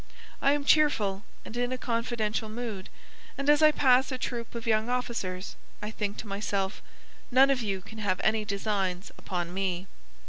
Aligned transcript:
I 0.41 0.53
am 0.53 0.65
cheerful 0.65 1.23
and 1.45 1.55
in 1.55 1.71
a 1.71 1.77
confidential 1.77 2.49
mood, 2.49 2.89
and 3.37 3.47
as 3.51 3.61
I 3.61 3.71
pass 3.71 4.11
a 4.11 4.17
troop 4.17 4.55
of 4.55 4.65
young 4.65 4.89
officers 4.89 5.55
I 5.79 5.91
think 5.91 6.17
to 6.17 6.27
myself: 6.27 6.81
None 7.29 7.51
of 7.51 7.61
you 7.61 7.81
can 7.81 7.99
have 7.99 8.19
any 8.23 8.43
designs 8.43 9.11
upon 9.19 9.53
me." 9.53 9.85